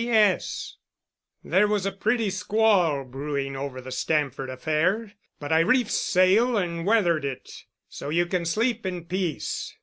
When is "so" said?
7.88-8.08